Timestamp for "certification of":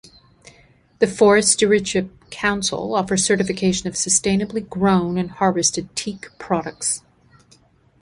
3.23-3.93